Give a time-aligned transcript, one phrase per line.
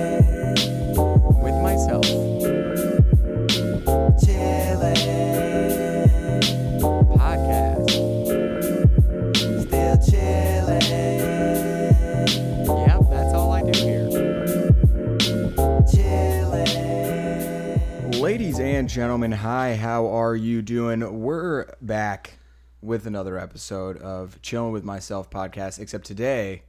[0.00, 2.04] Chillin', with myself.
[4.20, 5.00] chillin',
[7.18, 7.90] Podcast.
[9.60, 10.88] still chillin',
[12.86, 14.08] Yep, that's all I do here.
[15.92, 17.10] chillin'.
[18.20, 21.20] Ladies and gentlemen, hi, how are you doing?
[21.22, 22.38] We're back
[22.80, 26.62] with another episode of Chilling with Myself podcast, except today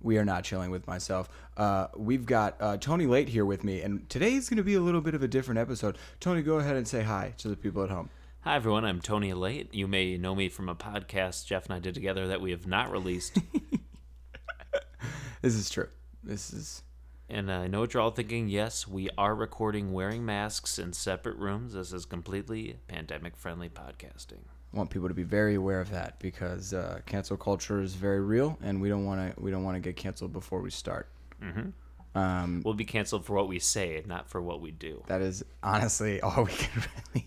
[0.00, 1.28] we are not chilling with myself.
[1.56, 4.74] Uh, we've got uh, Tony Late here with me, and today is going to be
[4.74, 5.98] a little bit of a different episode.
[6.20, 8.10] Tony, go ahead and say hi to the people at home.
[8.40, 9.74] Hi everyone, I'm Tony Late.
[9.74, 12.66] You may know me from a podcast Jeff and I did together that we have
[12.66, 13.38] not released.
[15.40, 15.88] This is true.
[16.22, 16.82] This is
[17.30, 18.48] and I know what you're all thinking.
[18.48, 21.74] Yes, we are recording wearing masks in separate rooms.
[21.74, 24.40] This is completely pandemic friendly podcasting.
[24.72, 28.20] I want people to be very aware of that because uh, cancel culture is very
[28.20, 31.08] real, and we don't want to we don't want to get canceled before we start.
[31.42, 31.72] Mhm.
[32.14, 35.02] Um, We'll be canceled for what we say, not for what we do.
[35.06, 36.82] that is honestly all we can
[37.14, 37.26] really.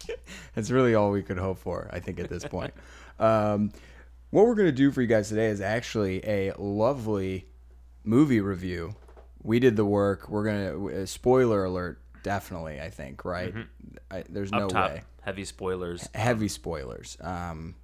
[0.55, 1.89] it's really all we could hope for.
[1.91, 2.73] I think at this point.
[3.19, 3.71] um,
[4.29, 7.47] what we're gonna do for you guys today is actually a lovely
[8.03, 8.95] movie review.
[9.43, 10.29] We did the work.
[10.29, 11.99] We're gonna uh, spoiler alert.
[12.23, 13.53] Definitely, I think right.
[14.11, 15.01] I, there's no top, way.
[15.21, 16.07] Heavy spoilers.
[16.13, 17.17] Heavy spoilers.
[17.21, 17.75] Um,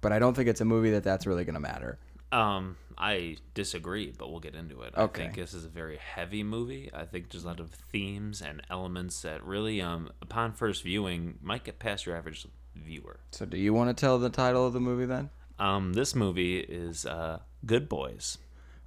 [0.00, 1.98] but I don't think it's a movie that that's really gonna matter.
[2.30, 4.92] Um, I disagree, but we'll get into it.
[4.96, 5.22] Okay.
[5.22, 6.90] I think this is a very heavy movie.
[6.92, 11.38] I think there's a lot of themes and elements that really, um, upon first viewing,
[11.40, 13.20] might get past your average viewer.
[13.30, 15.30] So, do you want to tell the title of the movie then?
[15.58, 18.38] Um, this movie is uh, Good Boys.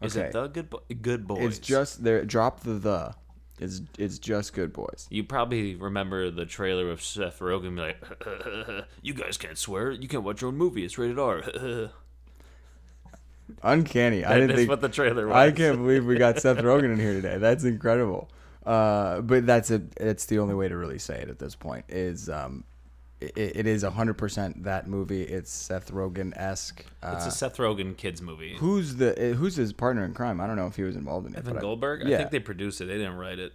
[0.01, 0.27] Is Okay.
[0.27, 1.57] it the Good Bo- Good Boys?
[1.57, 2.23] It's just there.
[2.25, 3.15] Drop the the.
[3.61, 5.07] It's it's just good boys.
[5.11, 9.91] You probably remember the trailer of Seth Rogen be like, "You guys can't swear.
[9.91, 10.83] You can't watch your own movie.
[10.83, 11.43] It's rated R."
[13.63, 14.25] Uncanny.
[14.25, 14.69] I didn't is think.
[14.69, 15.35] what the trailer was.
[15.35, 17.37] I can't believe we got Seth Rogen in here today.
[17.37, 18.29] That's incredible.
[18.65, 19.83] Uh, but that's it.
[19.97, 21.85] It's the only way to really say it at this point.
[21.89, 22.63] Is um,
[23.21, 25.21] it, it is hundred percent that movie.
[25.23, 26.85] It's Seth Rogen esque.
[27.03, 28.55] Uh, It's a Seth Rogen kids movie.
[28.57, 30.41] who's the uh, who's his partner in crime?
[30.41, 31.39] I don't know if he was involved in it.
[31.39, 32.03] Evan but I- Goldberg.
[32.05, 32.85] I think they produced it.
[32.85, 33.53] They didn't write it.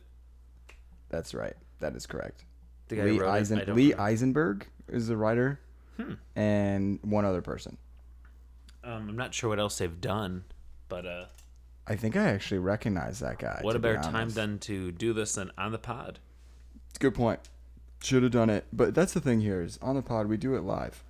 [1.08, 1.54] That's right.
[1.80, 2.44] That is correct.
[2.88, 3.94] The guy Lee, wrote Eisen, Lee.
[3.94, 5.60] Eisenberg is the writer,
[5.96, 6.14] Hmm.
[6.36, 7.76] and one other person.
[8.84, 10.44] Um, I'm not sure what else they've done,
[10.88, 11.24] but uh,
[11.88, 13.58] I think I actually recognize that guy.
[13.62, 16.20] what a better time than to do this than on the pod?
[17.00, 17.40] Good point.
[18.02, 20.54] Should have done it, but that's the thing here is on the pod we do
[20.54, 21.02] it live.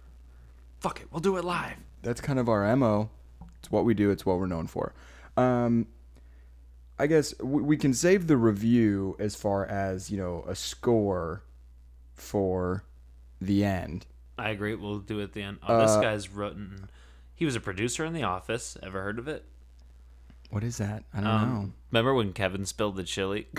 [0.80, 1.76] Fuck it, we'll do it live.
[2.02, 3.10] That's kind of our mo.
[3.58, 4.10] It's what we do.
[4.10, 4.92] It's what we're known for.
[5.36, 5.88] Um,
[6.98, 11.42] I guess we, we can save the review as far as you know a score
[12.14, 12.84] for
[13.40, 14.06] the end.
[14.38, 14.74] I agree.
[14.74, 15.58] We'll do it at the end.
[15.66, 16.88] Oh, this Uh, guy's written.
[17.34, 18.76] He was a producer in The Office.
[18.82, 19.44] Ever heard of it?
[20.50, 21.04] What is that?
[21.12, 21.72] I don't Um, know.
[21.90, 23.48] Remember when Kevin spilled the chili?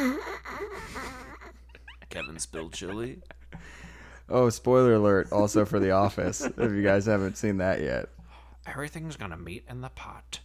[2.09, 3.19] Kevin spilled chili.
[4.29, 5.31] Oh, spoiler alert!
[5.31, 8.09] Also for The Office, if you guys haven't seen that yet.
[8.65, 10.39] Everything's gonna meet in the pot.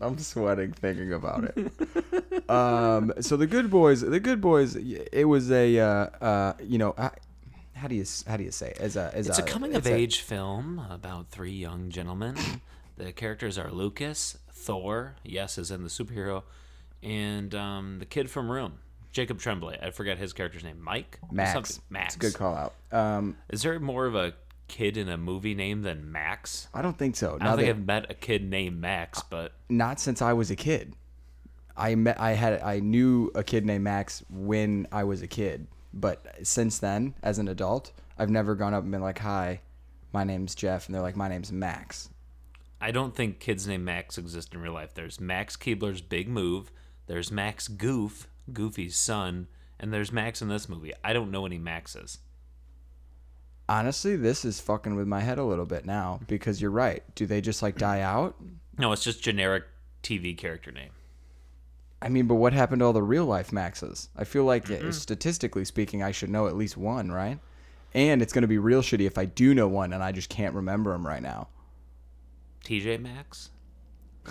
[0.00, 2.50] I'm sweating thinking about it.
[2.50, 5.84] um, so the Good Boys, the Good Boys, it was a, uh,
[6.20, 7.10] uh, you know, uh,
[7.74, 8.78] how do you how do you say it?
[8.78, 12.36] as a as It's a coming of a- age film about three young gentlemen.
[12.96, 16.44] the characters are Lucas, Thor, yes, is in the superhero,
[17.02, 18.78] and um, the kid from Room,
[19.16, 19.78] Jacob Tremblay.
[19.82, 20.78] I forget his character's name.
[20.78, 21.18] Mike.
[21.32, 21.80] Max.
[21.88, 22.14] Max.
[22.14, 22.74] It's a good call out.
[22.92, 24.34] Um, Is there more of a
[24.68, 26.68] kid in a movie name than Max?
[26.74, 27.38] I don't think so.
[27.40, 30.34] I Now don't think that- I've met a kid named Max, but not since I
[30.34, 30.94] was a kid.
[31.78, 35.66] I met, I had, I knew a kid named Max when I was a kid,
[35.94, 39.60] but since then, as an adult, I've never gone up and been like, "Hi,
[40.12, 42.10] my name's Jeff," and they're like, "My name's Max."
[42.82, 44.92] I don't think kids named Max exist in real life.
[44.92, 46.70] There's Max Keebler's Big Move.
[47.06, 49.48] There's Max Goof, Goofy's son,
[49.78, 50.92] and there's Max in this movie.
[51.04, 52.18] I don't know any Maxes.
[53.68, 57.02] Honestly, this is fucking with my head a little bit now because you're right.
[57.14, 58.36] Do they just like die out?
[58.78, 59.64] No, it's just generic
[60.02, 60.90] TV character name.
[62.00, 64.10] I mean, but what happened to all the real life Maxes?
[64.16, 67.38] I feel like uh, statistically speaking, I should know at least one, right?
[67.94, 70.54] And it's gonna be real shitty if I do know one and I just can't
[70.54, 71.48] remember him right now.
[72.64, 73.50] TJ Maxx.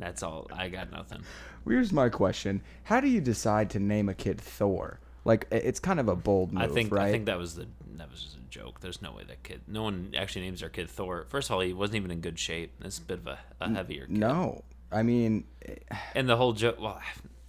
[0.00, 0.48] That's all.
[0.52, 1.22] I got nothing.
[1.68, 4.98] Here's my question: How do you decide to name a kid Thor?
[5.24, 7.08] Like, it's kind of a bold move, I think right?
[7.08, 7.66] I think that was the
[7.96, 8.80] that was just a joke.
[8.80, 9.60] There's no way that kid.
[9.68, 11.26] No one actually names their kid Thor.
[11.28, 12.72] First of all, he wasn't even in good shape.
[12.82, 14.16] It's a bit of a, a heavier kid.
[14.16, 15.74] no, I mean, eh.
[16.14, 16.80] And the whole joke.
[16.80, 16.98] Well,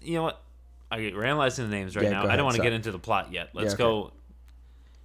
[0.02, 0.42] you know what?
[0.92, 2.28] I, we're analyzing the names right Yeah, now.
[2.28, 3.52] I don't want to get into the plot yet.
[3.54, 3.84] Let's okay.
[3.84, 4.12] go.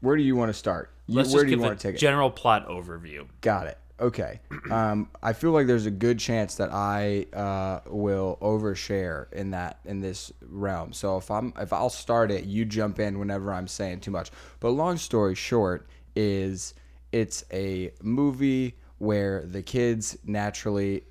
[0.00, 0.90] where do you want to start?
[1.06, 1.98] You- Let's where do you want to take it?
[1.98, 3.28] general plot overview.
[3.40, 3.78] Got it.
[3.98, 4.40] Okay.
[4.70, 9.78] Um, I feel like there's a good chance that I uh, will overshare in that
[9.84, 10.92] in this realm.
[10.92, 14.30] So if I'm if I'll start it, you jump in whenever I'm saying too much.
[14.60, 16.74] But long story short is
[17.12, 21.04] it's a movie where the kids naturally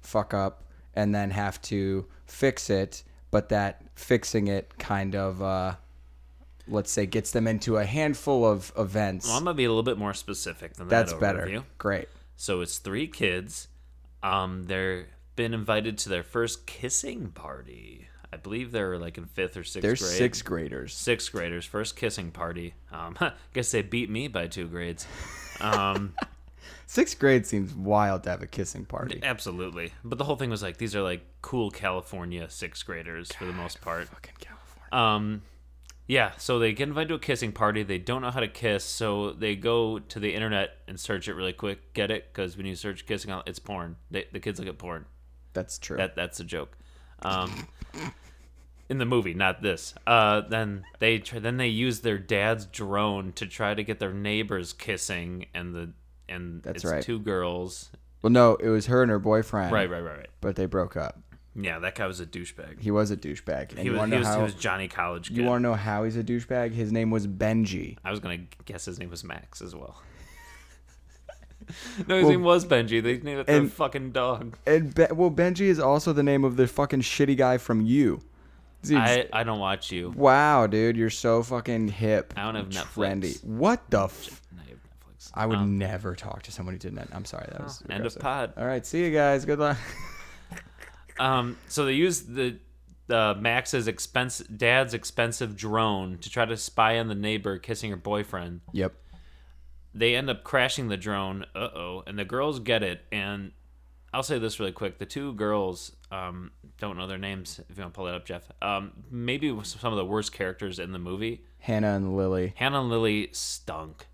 [0.00, 0.64] fuck up
[0.94, 5.74] and then have to fix it, but that fixing it kind of uh,
[6.68, 9.26] let's say gets them into a handful of events.
[9.26, 11.64] Well, I'm gonna be a little bit more specific than That's that better.
[11.76, 12.08] Great.
[12.40, 13.68] So it's three kids.
[14.22, 18.08] Um, they're been invited to their first kissing party.
[18.32, 20.18] I believe they're like in fifth or sixth They're grade.
[20.18, 20.94] sixth graders.
[20.94, 22.72] Sixth graders, first kissing party.
[22.90, 23.14] Um,
[23.52, 25.06] guess they beat me by two grades.
[25.60, 26.14] Um,
[26.86, 29.20] Sixth grade seems wild to have a kissing party.
[29.22, 29.92] absolutely.
[30.02, 33.52] But the whole thing was like these are like cool California sixth graders for the
[33.52, 34.08] most part.
[34.08, 34.92] Fucking California.
[34.92, 35.42] Um,
[36.10, 37.84] yeah, so they get invited to a kissing party.
[37.84, 41.34] They don't know how to kiss, so they go to the internet and search it
[41.34, 41.94] really quick.
[41.94, 42.32] Get it?
[42.32, 43.94] Because when you search kissing, it's porn.
[44.10, 45.04] They, the kids look at porn.
[45.52, 45.98] That's true.
[45.98, 46.76] That that's a joke.
[47.22, 47.68] Um,
[48.88, 49.94] in the movie, not this.
[50.04, 54.12] Uh, then they try, then they use their dad's drone to try to get their
[54.12, 55.92] neighbors kissing, and the
[56.28, 57.04] and That's it's right.
[57.04, 57.90] two girls.
[58.20, 59.70] well, no, it was her and her boyfriend.
[59.70, 60.30] Right, right, right, right.
[60.40, 61.20] But they broke up.
[61.56, 62.80] Yeah, that guy was a douchebag.
[62.80, 63.70] He was a douchebag.
[63.70, 65.36] And He you was, he was, know he was Johnny College kid.
[65.36, 66.72] you want to know how he's a douchebag?
[66.72, 67.96] His name was Benji.
[68.04, 70.00] I was gonna guess his name was Max as well.
[72.08, 73.02] no, his name was Benji.
[73.02, 74.56] They named it the and- fucking dog.
[74.66, 78.20] And Be- well, Benji is also the name of the fucking shitty guy from You.
[78.82, 80.10] Dude, I, I don't watch you.
[80.16, 82.32] wow, dude, you're so fucking hip.
[82.36, 82.68] I don't have.
[82.70, 83.44] Netflix.
[83.44, 84.04] What the?
[84.04, 85.30] F- No, you have Netflix.
[85.34, 87.06] I would Um, never talk to someone who didn't.
[87.12, 88.22] I'm sorry, that was end of aggressive.
[88.22, 88.52] pod.
[88.56, 89.44] All right, see you guys.
[89.44, 89.76] Good luck.
[91.20, 92.58] Um, so they use the
[93.06, 97.96] the Max's expense dad's expensive drone to try to spy on the neighbor kissing her
[97.96, 98.60] boyfriend.
[98.72, 98.94] yep.
[99.92, 101.44] They end up crashing the drone.
[101.54, 103.02] Uh oh, and the girls get it.
[103.10, 103.50] And
[104.14, 107.60] I'll say this really quick: the two girls um, don't know their names.
[107.68, 108.50] If you want to pull that up, Jeff.
[108.62, 111.44] Um, maybe some of the worst characters in the movie.
[111.58, 114.06] Hannah and Lily Hannah and Lily stunk.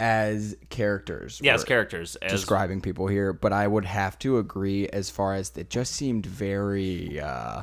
[0.00, 1.40] As characters.
[1.42, 2.16] Yeah, as characters.
[2.16, 5.92] As, describing people here, but I would have to agree as far as it just
[5.94, 7.62] seemed very uh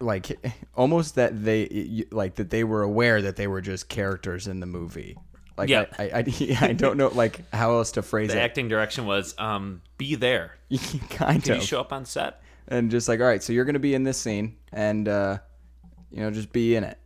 [0.00, 0.38] like
[0.74, 4.66] almost that they like that they were aware that they were just characters in the
[4.66, 5.16] movie.
[5.56, 5.86] Like Yeah.
[5.98, 8.36] I, I, I, I don't know like how else to phrase the it.
[8.36, 10.56] The acting direction was um, be there.
[11.10, 11.58] kind Can of.
[11.58, 12.40] you show up on set?
[12.66, 15.36] and just like all right, so you're going to be in this scene and uh
[16.10, 16.98] you know just be in it.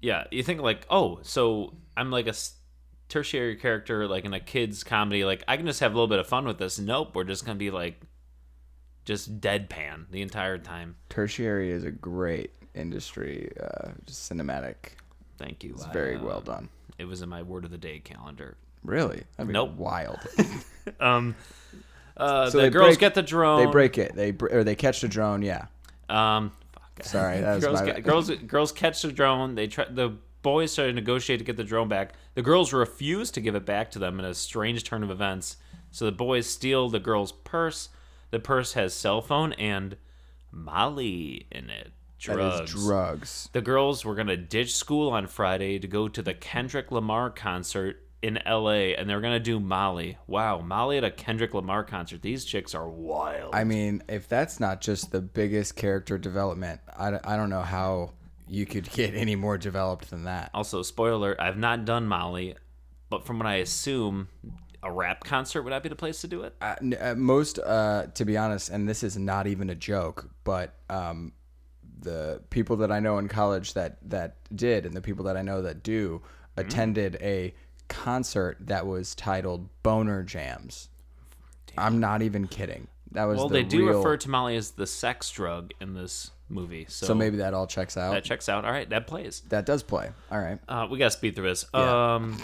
[0.00, 2.34] Yeah, you think like, oh, so I'm like a
[3.08, 5.24] tertiary character, like in a kids comedy.
[5.24, 6.78] Like I can just have a little bit of fun with this.
[6.78, 8.00] Nope, we're just gonna be like,
[9.04, 10.96] just deadpan the entire time.
[11.08, 14.74] Tertiary is a great industry uh just cinematic.
[15.38, 15.72] Thank you.
[15.74, 16.68] It's I, very uh, well done.
[16.98, 18.56] It was in my word of the day calendar.
[18.84, 19.22] Really?
[19.36, 19.74] That'd be Nope.
[19.76, 20.18] wild.
[21.00, 21.36] Um,
[22.16, 23.64] uh, So the girls break- get the drone.
[23.64, 24.14] they break it.
[24.16, 25.42] They br- or they catch the drone.
[25.42, 25.66] Yeah.
[26.08, 27.04] Um, fuck.
[27.04, 29.54] Sorry, that was girls, my get, girls, girls catch the drone.
[29.54, 29.84] They try.
[29.88, 32.14] The boys try to negotiate to get the drone back.
[32.34, 35.56] The girls refuse to give it back to them in a strange turn of events.
[35.90, 37.88] So the boys steal the girl's purse.
[38.30, 39.96] The purse has cell phone and
[40.50, 41.92] Molly in it.
[42.18, 42.72] Drugs.
[42.72, 43.48] Drugs.
[43.52, 48.00] The girls were gonna ditch school on Friday to go to the Kendrick Lamar concert
[48.22, 48.94] in L.A.
[48.94, 50.18] and they're gonna do Molly.
[50.28, 52.22] Wow, Molly at a Kendrick Lamar concert.
[52.22, 53.54] These chicks are wild.
[53.54, 58.12] I mean, if that's not just the biggest character development, I, I don't know how
[58.52, 60.50] you could get any more developed than that.
[60.52, 62.54] Also, spoiler: I've not done Molly,
[63.08, 64.28] but from what I assume,
[64.82, 66.54] a rap concert would not be the place to do it.
[66.60, 70.28] Uh, n- uh, most, uh, to be honest, and this is not even a joke,
[70.44, 71.32] but um,
[72.00, 75.42] the people that I know in college that that did, and the people that I
[75.42, 76.20] know that do,
[76.54, 76.68] Mm-hmm.
[76.68, 77.54] attended a
[77.88, 80.90] concert that was titled Boner Jams.
[81.78, 82.88] I'm not even kidding.
[83.12, 85.94] That was Well, the they do real- refer to Molly as the sex drug in
[85.94, 88.12] this movie, so, So maybe that all checks out.
[88.12, 88.64] that checks out.
[88.64, 89.42] All right, that plays.
[89.48, 90.10] that does play.
[90.30, 91.64] All right, Uh, we gotta speed through this.
[91.74, 92.14] Yeah.
[92.16, 92.38] Um,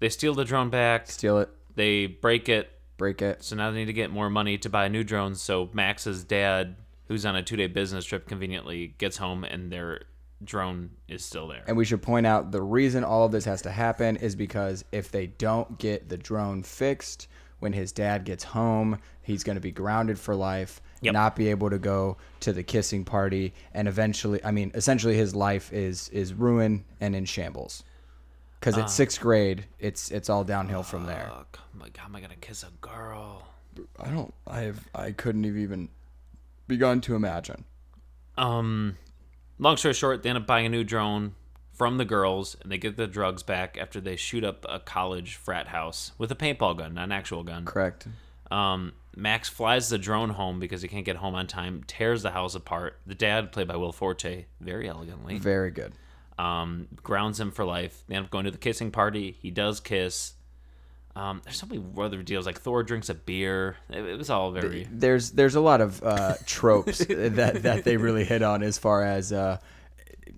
[0.00, 1.10] they steal the drone back.
[1.10, 2.70] steal it, They break it.
[2.96, 3.42] break it.
[3.42, 5.40] So now they need to get more money to buy new drones.
[5.42, 6.76] So Max's dad,
[7.08, 10.02] who's on a two-day business trip, conveniently gets home and their
[10.42, 11.62] drone is still there.
[11.66, 14.84] And we should point out the reason all of this has to happen is because
[14.92, 17.28] if they don't get the drone fixed
[17.60, 21.12] when his dad gets home, he's going to be grounded for life, Yep.
[21.14, 25.34] not be able to go to the kissing party, and eventually, I mean, essentially, his
[25.34, 27.82] life is is ruin and in shambles.
[28.60, 28.82] Because Ah.
[28.84, 31.30] it's sixth grade, it's it's all downhill from there.
[31.30, 33.46] Fuck, my god, am I gonna kiss a girl?
[33.98, 35.88] I don't, I have, I couldn't have even
[36.68, 37.64] begun to imagine.
[38.38, 38.96] Um,
[39.58, 41.34] long story short, they end up buying a new drone
[41.72, 45.34] from the girls, and they get the drugs back after they shoot up a college
[45.34, 47.64] frat house with a paintball gun, not an actual gun.
[47.64, 48.06] Correct.
[48.50, 52.30] Um, Max flies the drone home because he can't get home on time, tears the
[52.30, 52.98] house apart.
[53.06, 55.92] The dad, played by Will Forte, very elegantly, Very good.
[56.38, 58.02] um, grounds him for life.
[58.08, 59.36] They end up going to the kissing party.
[59.40, 60.34] He does kiss.
[61.16, 63.76] Um, there's so many other deals, like Thor drinks a beer.
[63.88, 64.88] It, it was all very.
[64.90, 69.04] There's there's a lot of uh, tropes that that they really hit on as far
[69.04, 69.58] as uh,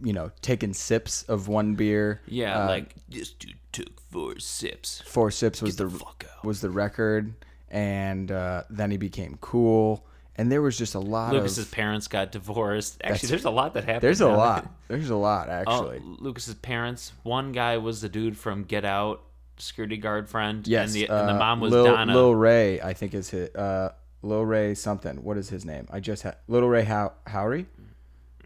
[0.05, 2.21] you know taking sips of one beer.
[2.27, 5.01] Yeah, Uh, like this dude took four sips.
[5.07, 6.45] four sips was the, the fuck out.
[6.45, 7.33] was the record,
[7.71, 10.07] and uh, then he became cool.
[10.39, 13.01] And there was just a lot of Lucas's of parents got divorced.
[13.03, 14.03] Actually, there's a lot that happened.
[14.03, 14.37] there's a now.
[14.37, 14.71] lot.
[14.89, 16.01] There's a lot Oh, actually.
[16.05, 17.13] Lucas's parents.
[17.23, 19.23] One guy was the dude from Get Out,
[19.57, 20.67] security guard friend.
[20.69, 22.15] Yes, and the, and the uh, mom was Lil, Donna.
[22.15, 23.49] Lil Ray, I think is his.
[23.55, 23.93] Uh,
[24.23, 25.23] Lil Ray something.
[25.25, 25.87] What is his name?
[25.91, 27.67] I just had Little Ray How Howery.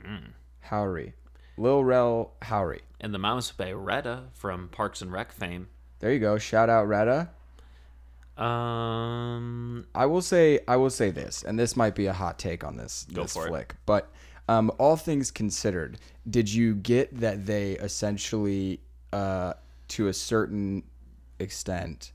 [0.06, 0.30] Mm.
[0.70, 1.12] Howery.
[1.58, 2.80] Lil Rel Howery.
[3.00, 5.68] and the mom was by Retta from Parks and Rec fame.
[5.98, 6.38] There you go.
[6.38, 7.30] Shout out Retta.
[8.40, 12.64] Um, I will say I will say this, and this might be a hot take
[12.64, 13.50] on this Go this for it.
[13.50, 14.10] flick, but
[14.48, 18.80] um, all things considered, did you get that they essentially,
[19.12, 19.52] uh,
[19.88, 20.82] to a certain
[21.38, 22.12] extent,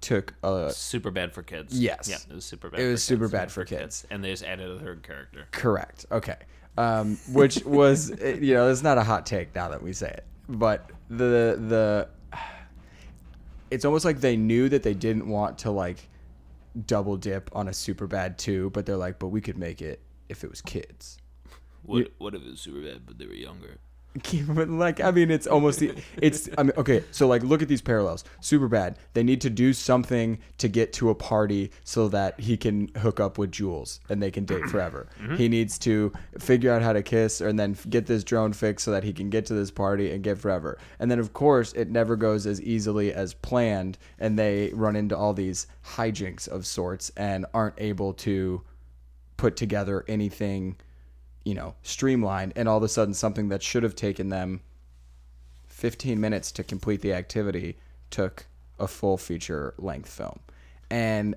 [0.00, 1.78] took a super bad for kids.
[1.78, 2.08] Yes.
[2.08, 2.80] Yeah, it was super bad.
[2.80, 4.06] It for was super kids, bad for kids.
[4.10, 5.46] and they just added a third character.
[5.50, 6.06] correct?
[6.12, 6.36] Okay,
[6.76, 10.24] um, which was you know it's not a hot take now that we say it,
[10.48, 12.08] but the the
[13.70, 16.08] it's almost like they knew that they didn't want to like
[16.86, 20.00] double dip on a super bad two, but they're like, but we could make it
[20.28, 21.18] if it was kids.
[21.82, 23.78] What What if it was super bad, but they were younger?
[24.48, 27.04] But like I mean, it's almost the it's I mean okay.
[27.10, 28.24] So like, look at these parallels.
[28.40, 28.98] Super bad.
[29.14, 33.20] They need to do something to get to a party so that he can hook
[33.20, 35.08] up with Jules and they can date forever.
[35.20, 35.36] Mm-hmm.
[35.36, 38.90] He needs to figure out how to kiss and then get this drone fixed so
[38.90, 40.78] that he can get to this party and get forever.
[40.98, 45.16] And then of course, it never goes as easily as planned, and they run into
[45.16, 48.62] all these hijinks of sorts and aren't able to
[49.36, 50.76] put together anything
[51.48, 54.60] you know, streamlined, and all of a sudden something that should have taken them
[55.68, 57.78] 15 minutes to complete the activity
[58.10, 58.44] took
[58.78, 60.40] a full feature length film.
[60.90, 61.34] And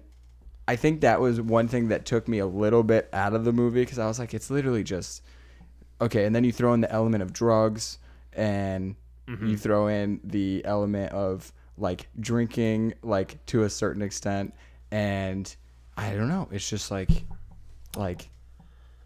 [0.68, 3.54] I think that was one thing that took me a little bit out of the
[3.54, 5.24] movie because I was like, it's literally just
[6.02, 6.26] okay.
[6.26, 7.98] And then you throw in the element of drugs
[8.34, 8.98] and
[9.30, 9.48] mm-hmm.
[9.48, 14.54] you throw in the element of like drinking, like to a certain extent.
[14.92, 15.56] And
[15.96, 16.50] I don't know.
[16.52, 17.12] It's just like,
[17.96, 18.28] like,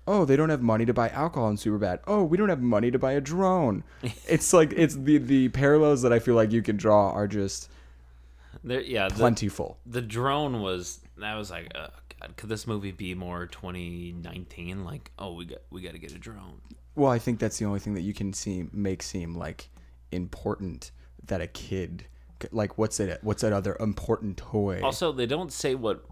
[0.08, 2.00] oh, they don't have money to buy alcohol in Superbad.
[2.08, 3.84] Oh, we don't have money to buy a drone.
[4.28, 7.70] it's like it's the the parallels that I feel like you can draw are just
[8.64, 9.78] There, yeah, the, plentiful.
[9.86, 11.00] the drone was.
[11.18, 11.88] that was like, oh,
[12.20, 14.84] God, could this movie be more 2019?
[14.86, 16.62] Like, oh, we got we got to get a drone.
[16.96, 19.70] Well, I think that's the only thing that you can see make seem like
[20.12, 20.92] important
[21.26, 22.06] that a kid
[22.52, 24.82] like what's it what's that other important toy?
[24.84, 26.06] Also, they don't say what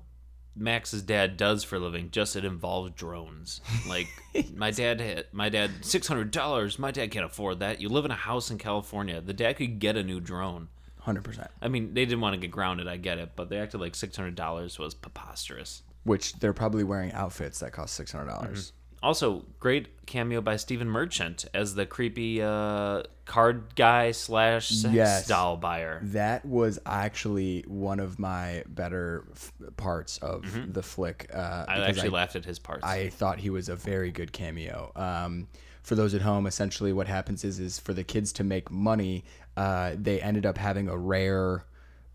[0.56, 2.12] Max's dad does for a living.
[2.12, 3.62] Just it involves drones.
[3.88, 4.08] Like
[4.56, 6.78] my dad had my dad six hundred dollars.
[6.78, 7.82] My dad can't afford that.
[7.82, 9.22] You live in a house in California.
[9.22, 10.70] The dad could get a new drone.
[11.00, 11.52] Hundred percent.
[11.62, 12.88] I mean, they didn't want to get grounded.
[12.88, 15.84] I get it, but they acted like six hundred dollars was preposterous.
[16.04, 18.68] Which they're probably wearing outfits that cost six hundred dollars.
[18.68, 18.83] Mm-hmm.
[19.04, 25.28] Also, great cameo by Stephen Merchant as the creepy uh, card guy slash sex Yes.
[25.28, 26.00] doll buyer.
[26.04, 31.30] That was actually one of my better f- parts of the flick.
[31.34, 31.72] Uh, Mm-hmm.
[31.72, 32.84] I actually laughed at his parts.
[32.86, 34.92] I thought he was a very good cameo.
[34.96, 35.48] Um,
[35.84, 39.26] for those at home, essentially what happens is is for the kids to make money,
[39.58, 41.66] uh, they ended up having a rare,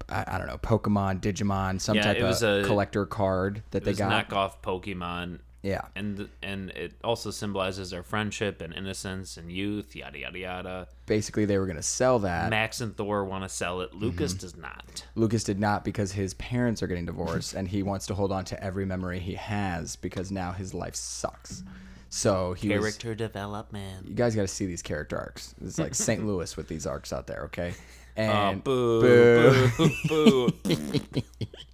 [0.09, 3.85] I, I don't know, Pokemon, Digimon, some Yeah, type of a- collector card that it
[3.85, 4.29] they got.
[4.31, 5.41] knockoff Pokemon.
[5.63, 10.89] Yeah, and and it also symbolizes their friendship and innocence and youth, yada yada yada.
[11.07, 12.49] basically they were gonna sell that.
[12.51, 13.93] Max and Thor want to sell it.
[13.93, 14.41] Lucas Mm-hmm.
[14.41, 15.05] does not.
[15.17, 18.45] Lucas did not because his parents are getting divorced and he wants to hold on
[18.47, 21.65] to every memory he has because now his life sucks.
[22.09, 24.09] So he was, Character development.
[24.09, 25.55] you guys got to see these character arcs.
[25.63, 26.25] It's like St.
[26.27, 27.75] Louis with these arcs out there, okay?
[28.19, 29.71] Uh, and boo, boo.
[29.79, 30.75] boo, boo.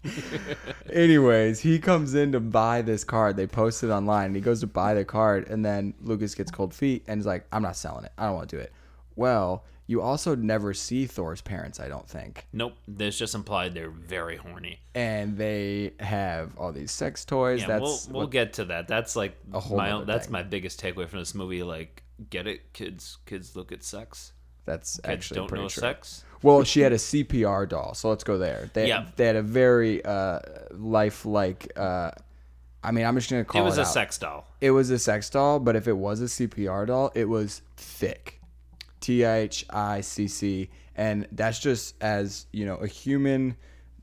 [0.92, 3.36] Anyways, he comes in to buy this card.
[3.36, 4.26] They post it online.
[4.26, 7.26] And he goes to buy the card, and then Lucas gets cold feet and is
[7.26, 8.12] like, "I'm not selling it.
[8.18, 8.72] I don't want to do it."
[9.16, 12.74] Well, you also never see Thor's parents, I don't think, nope.
[12.88, 14.80] This just implied they're very horny.
[14.94, 17.60] and they have all these sex toys.
[17.60, 18.88] Yeah, that's we'll we'll get to that.
[18.88, 21.62] That's like A whole my own, that's my biggest takeaway from this movie.
[21.62, 23.18] Like, get it, kids.
[23.26, 24.32] Kids look at sex.
[24.64, 25.80] That's Kids actually don't pretty know true.
[25.80, 26.24] sex.
[26.42, 28.70] Well, she had a CPR doll, so let's go there.
[28.74, 29.06] They Yeah.
[29.16, 30.40] they had a very uh,
[30.72, 31.72] lifelike.
[31.76, 32.10] Uh,
[32.82, 33.68] I mean, I'm just gonna call It it.
[33.68, 33.86] was a out.
[33.88, 34.46] sex doll.
[34.60, 38.40] It was a sex doll, but if it was a CPR doll, it was thick.
[39.00, 43.56] T H I C C, and that's just as you know a human,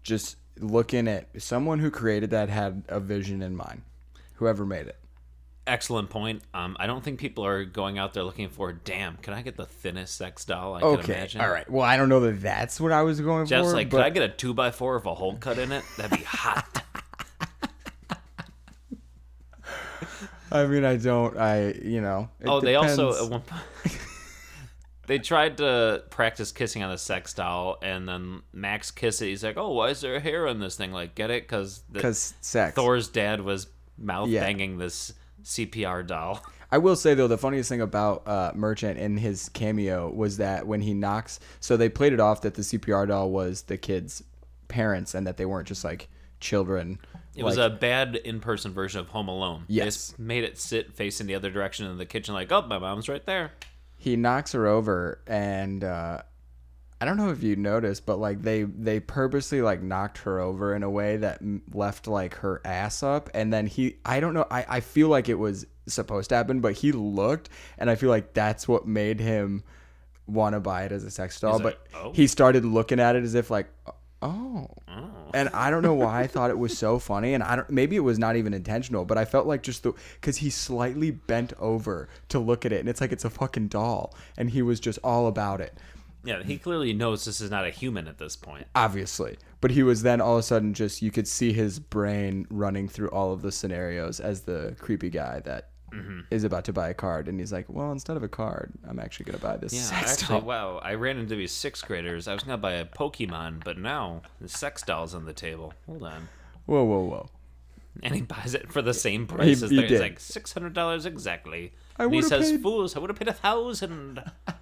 [0.03, 3.81] just looking at someone who created that had a vision in mind,
[4.35, 4.97] whoever made it.
[5.67, 6.41] Excellent point.
[6.55, 8.73] Um, I don't think people are going out there looking for.
[8.73, 11.41] Damn, can I get the thinnest sex doll I can Okay, imagine?
[11.41, 11.69] all right.
[11.69, 13.75] Well, I don't know that that's what I was going Jeff's for.
[13.75, 15.83] like, but could I get a two by four with a hole cut in it?
[15.97, 16.83] That'd be hot.
[20.51, 21.37] I mean, I don't.
[21.37, 22.29] I you know.
[22.39, 23.61] it oh, they also at one point
[25.07, 29.27] they tried to practice kissing on a sex doll, and then Max kissed it.
[29.27, 30.91] He's like, "Oh, why is there hair on this thing?
[30.91, 31.43] Like, get it?
[31.43, 32.75] Because because sex.
[32.75, 34.41] Thor's dad was mouth Yeah.
[34.41, 39.17] banging this CPR doll." I will say though, the funniest thing about uh, Merchant in
[39.17, 43.07] his cameo was that when he knocks, so they played it off that the CPR
[43.07, 44.23] doll was the kid's
[44.69, 46.07] parents and that they weren't just like
[46.39, 46.97] children.
[47.35, 49.65] It was a bad in-person version of Home Alone.
[49.67, 49.85] They Yes.
[49.85, 53.07] just made it sit facing the other direction in the kitchen, like, "Oh, my mom's
[53.09, 53.51] right there."
[53.97, 56.23] he knocks her over and uh
[57.01, 60.75] I don't know if you noticed, but like they they purposely like knocked her over
[60.75, 64.35] in a way that m- left like her ass up, and then he I don't
[64.35, 67.95] know I I feel like it was supposed to happen, but he looked, and I
[67.95, 69.63] feel like that's what made him
[70.27, 71.53] want to buy it as a sex doll.
[71.53, 73.67] He's but like, "Oh." he started looking at it as if like
[74.21, 74.67] oh.
[74.87, 75.09] oh.
[75.33, 77.69] And I don't know why I thought it was so funny, and I don't.
[77.69, 81.11] Maybe it was not even intentional, but I felt like just the because he slightly
[81.11, 84.61] bent over to look at it, and it's like it's a fucking doll, and he
[84.61, 85.73] was just all about it,
[86.23, 88.67] Yeah, he clearly knows this is not a human at this point.
[88.75, 89.37] obviously.
[89.59, 92.87] But he was then all of a sudden just you could see his brain running
[92.87, 96.21] through all of the scenarios as the creepy guy that mm-hmm.
[96.31, 98.99] is about to buy a card, and he's like, "Well, instead of a card, I'm
[98.99, 100.77] actually gonna buy this Yeah, sex actually, doll." wow.
[100.83, 102.27] I ran into these sixth graders.
[102.27, 105.73] I was gonna buy a Pokemon, but now the sex doll's on the table.
[105.85, 106.27] Hold on.
[106.65, 107.29] Whoa, whoa, whoa!
[108.01, 109.91] And he buys it for the same price He- as he theirs.
[109.91, 111.73] He's like six hundred dollars exactly.
[111.97, 114.23] I and he says, paid- "Fools, I would have paid a thousand.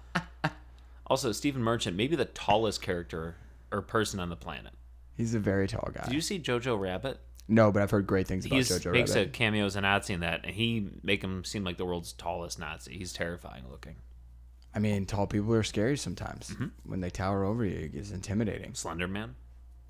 [1.10, 3.34] also, Stephen Merchant, maybe the tallest character
[3.70, 4.72] or person on the planet.
[5.16, 6.04] He's a very tall guy.
[6.04, 7.20] Did you see Jojo Rabbit?
[7.48, 9.28] no, but I've heard great things about He Jojo makes Rabbit.
[9.28, 12.12] a cameo as a Nazi in that, and he make him seem like the world's
[12.12, 12.96] tallest Nazi.
[12.96, 13.96] He's terrifying looking.
[14.72, 16.50] I mean, tall people are scary sometimes.
[16.50, 16.66] Mm-hmm.
[16.84, 18.74] When they tower over you, it's intimidating.
[18.74, 19.34] Slender Man.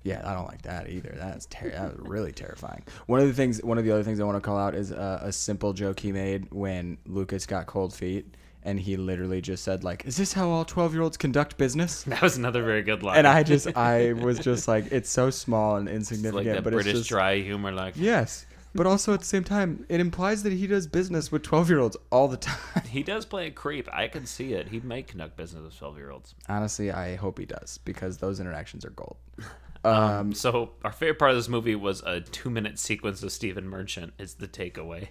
[0.03, 1.13] Yeah, I don't like that either.
[1.15, 2.81] That's ter- that really terrifying.
[3.05, 4.91] One of the things, one of the other things I want to call out is
[4.91, 9.63] uh, a simple joke he made when Lucas got cold feet, and he literally just
[9.63, 12.81] said like, "Is this how all twelve year olds conduct business?" That was another very
[12.83, 13.17] good line.
[13.17, 16.73] And I just, I was just like, it's so small and It's insignificant, like but
[16.73, 18.45] British it's just dry humor, like yes.
[18.73, 21.79] But also at the same time, it implies that he does business with twelve year
[21.79, 22.83] olds all the time.
[22.87, 23.89] he does play a creep.
[23.91, 24.69] I can see it.
[24.69, 26.35] He may conduct business with twelve year olds.
[26.47, 29.17] Honestly, I hope he does because those interactions are gold.
[29.83, 33.67] Um, so our favorite part of this movie was a two minute sequence of Stephen
[33.67, 34.13] Merchant.
[34.19, 35.07] Is the takeaway.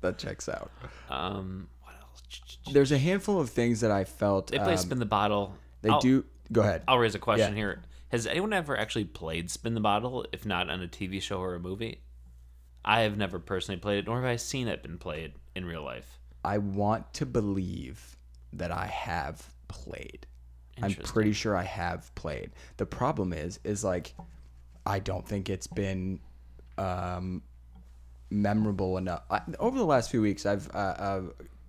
[0.00, 0.70] That checks out.
[1.10, 1.68] Um?
[2.72, 5.54] There's a handful of things that I felt They play um, Spin the Bottle.
[5.82, 6.24] They I'll- do.
[6.50, 6.82] Go ahead.
[6.86, 7.58] I'll raise a question Yeah.
[7.58, 7.82] here.
[8.10, 11.54] Has anyone ever actually played Spin the Bottle, if not on a TV show or
[11.54, 12.02] a movie?
[12.84, 15.82] I have never personally played it, nor have I seen it been played in real
[15.82, 16.18] life.
[16.44, 18.16] I want to believe
[18.52, 20.26] that I have played.
[20.82, 22.50] I'm pretty sure I have played.
[22.76, 24.14] The problem is, is like,
[24.84, 26.20] I don't think it's been
[26.76, 27.42] um,
[28.30, 29.22] memorable enough.
[29.30, 31.22] I, over the last few weeks, I've uh, uh,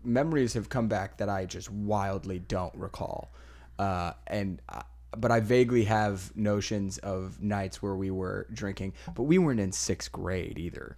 [0.03, 3.31] memories have come back that I just wildly don't recall,
[3.79, 4.61] uh, and.
[4.69, 4.83] I,
[5.15, 9.71] but I vaguely have notions of nights where we were drinking, but we weren't in
[9.71, 10.97] sixth grade either.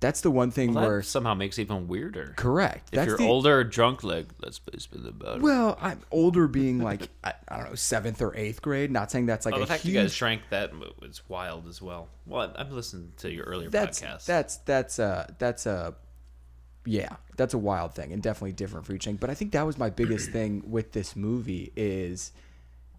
[0.00, 2.32] That's the one thing Well, where somehow makes it even weirder.
[2.38, 2.88] correct.
[2.92, 5.40] If That's you're the- older or drunk, like let's play Spin the Bottle.
[5.42, 8.90] Well, I'm older, being like I, I don't know seventh or eighth grade.
[8.90, 9.94] Not saying that's like Oh, a the fact huge.
[9.96, 12.08] you guys drank that was wild as well.
[12.24, 14.24] Well, I've listened to your earlier that's podcast.
[14.24, 15.94] that's that's a that's a
[16.84, 19.16] yeah that's a wild thing and definitely different for each thing.
[19.16, 22.32] But I think that was my biggest thing with this movie is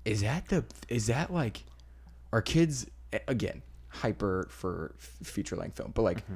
[0.05, 1.63] is that the is that like
[2.31, 2.85] our kids
[3.27, 6.35] again hyper for f- feature length film, but like Mm-hmm.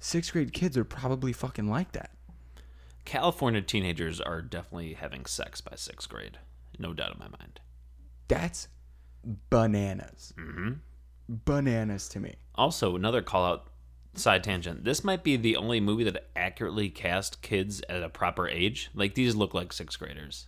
[0.00, 2.10] sixth grade kids are probably fucking like that.
[3.04, 6.38] California teenagers are definitely having sex by sixth grade.
[6.78, 7.60] No doubt in my mind.
[8.28, 8.68] That's
[9.50, 10.32] bananas.
[10.38, 10.72] Mm-hmm.
[11.28, 12.34] Bananas to me.
[12.54, 13.66] Also, another call out
[14.14, 14.84] side tangent.
[14.84, 18.90] This might be the only movie that accurately cast kids at a proper age.
[18.94, 20.46] Like these look like sixth graders.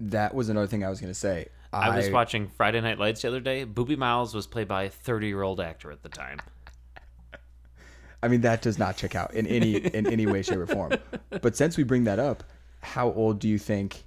[0.00, 1.48] That was another thing I was gonna say.
[1.72, 3.66] I, was watching Friday Night Lights the other day.
[3.66, 6.38] Boobie Miles was played by a 30 year old actor at the time.
[8.22, 10.92] I mean, that does not check out in any in any way, shape, or form.
[11.42, 12.42] But since we bring that up,
[12.80, 14.04] how old do you think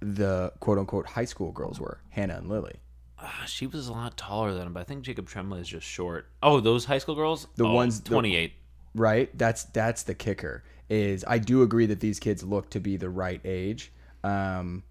[0.00, 2.00] the quote unquote high school girls were?
[2.10, 2.76] Hannah and Lily.
[3.20, 5.86] Ah, she was a lot taller than him, but I think Jacob Tremblay is just
[5.86, 6.28] short.
[6.42, 7.48] Oh, those high school girls?
[7.56, 8.52] The Oh, ones- the- 28.
[8.94, 9.36] Right?
[9.36, 10.62] That's that's the kicker.
[10.88, 13.92] Is I do agree that these kids look to be the right age.
[14.24, 14.82] um,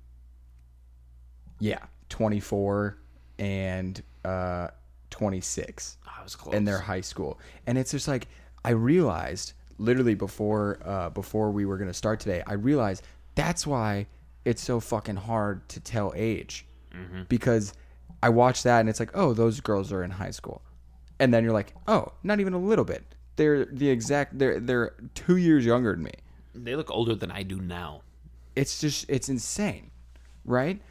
[1.59, 2.97] yeah, 24
[3.39, 4.67] and uh,
[5.09, 6.53] 26 I was close.
[6.55, 8.27] in their high school, and it's just like
[8.63, 13.03] I realized literally before uh, before we were gonna start today, I realized
[13.35, 14.05] that's why
[14.45, 16.65] it's so fucking hard to tell age
[17.27, 17.73] because
[18.21, 20.62] I watched that and it's like, oh, those girls are in high school,
[21.19, 23.03] and then you're like, oh, not even a little bit.
[23.36, 24.38] They're the exact.
[24.38, 26.12] They're they're two years younger than me.
[26.56, 28.01] They look older than I do now.
[28.56, 29.91] It's just it's insane,
[30.43, 30.82] right?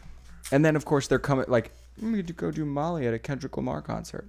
[0.52, 3.56] And then of course they're coming like I'm gonna go do Molly at a Kendrick
[3.56, 4.28] Lamar concert.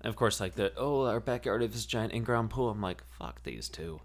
[0.00, 2.70] And of course, like the oh, our backyard is this giant in-ground pool.
[2.70, 4.00] I'm like, fuck these two.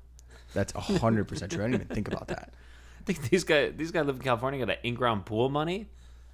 [0.53, 1.63] That's hundred percent true.
[1.63, 2.53] I didn't even think about that.
[2.99, 5.87] I think these guys, these guys live in California, got an in-ground pool money.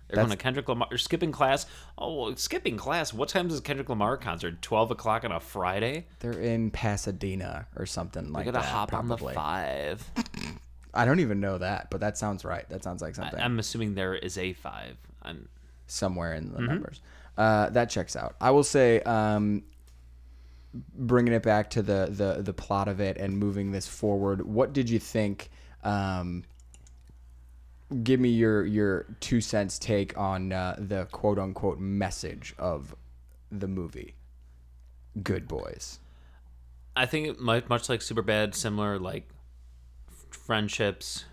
[0.07, 0.87] They're going to Kendrick Lamar.
[0.89, 1.65] They're skipping class.
[1.97, 3.13] Oh, skipping class.
[3.13, 4.61] What time is Kendrick Lamar concert?
[4.61, 6.05] Twelve o'clock on a Friday.
[6.19, 8.65] They're in Pasadena or something I like gotta that.
[8.65, 10.03] hop on the five.
[10.93, 12.67] I don't even know that, but that sounds right.
[12.69, 14.95] That sounds like something I'm assuming there is a five.
[15.21, 15.49] I'm,
[15.87, 16.55] somewhere in Mm-hmm.
[16.55, 17.01] the numbers.
[17.37, 18.35] Uh, that checks out.
[18.41, 19.63] I will say, um,
[20.95, 24.41] bringing it back to the, the the plot of it and moving this forward.
[24.45, 25.49] What did you think?
[25.83, 26.43] Um,
[28.03, 32.95] give me your your two cents take on uh, the quote unquote message of
[33.51, 34.15] the movie.
[35.23, 35.99] Good boys.
[36.95, 39.29] I think might, much like Superbad, similar like
[40.31, 41.25] friendships,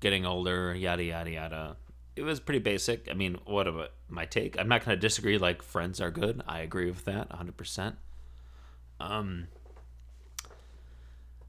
[0.00, 1.76] getting older, yada yada yada.
[2.16, 3.08] It was pretty basic.
[3.10, 4.58] I mean, what about my take?
[4.58, 5.38] I'm not going to disagree.
[5.38, 6.42] Like friends are good.
[6.46, 7.56] I agree with that 100.
[7.56, 7.96] percent
[8.98, 9.48] Um,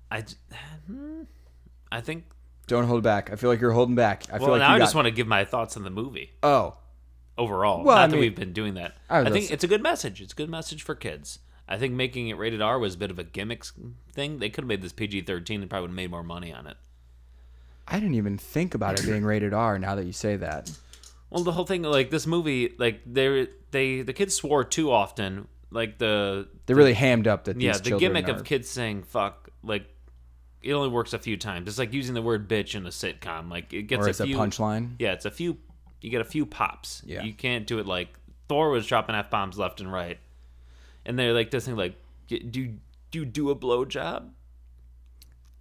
[0.10, 0.24] I,
[0.88, 1.24] hmm,
[1.92, 2.26] I think.
[2.72, 3.32] Don't hold back.
[3.32, 4.24] I feel like you're holding back.
[4.32, 5.90] I feel Well, like now you I just want to give my thoughts on the
[5.90, 6.76] movie Oh,
[7.38, 7.84] overall.
[7.84, 8.96] Well, not I that mean- we've been doing that.
[9.10, 10.22] I I, was think it's a good message.
[10.22, 11.40] It's a good message for kids.
[11.68, 13.66] I think making it rated R was a bit of a gimmick
[14.14, 14.40] thing.
[14.40, 16.66] They could have made this PG thirteen and probably would have made more money on
[16.66, 16.78] it.
[17.88, 19.78] I didn't even think about it being rated R.
[19.78, 20.72] Now that you say that,
[21.30, 25.50] Well, the whole thing, like this movie, like they they the kids swore too often.
[25.72, 28.70] Like the they really hammed up that these yeah the children gimmick are, of kids
[28.70, 29.86] saying fuck like
[30.62, 31.68] it only works a few times.
[31.68, 33.50] It's like using the word bitch in a sitcom.
[33.50, 34.96] Like it gets or a it's a few punchline.
[35.00, 35.58] Yeah, it's a few.
[36.02, 37.02] You get a few pops.
[37.06, 37.24] Yeah.
[37.24, 38.10] You can't do it like
[38.48, 40.20] Thor was dropping f bombs left and right,
[41.06, 41.96] and they're like this thing like,
[42.28, 42.70] do do
[43.14, 44.30] you do a blowjob?